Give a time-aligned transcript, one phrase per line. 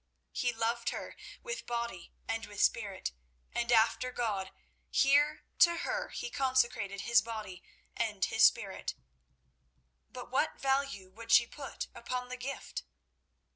[0.31, 3.11] He loved her with body and with spirit,
[3.53, 4.49] and, after God,
[4.89, 7.61] here to her he consecrated his body
[7.95, 8.95] and his spirit.
[10.09, 12.83] But what value would she put upon the gift?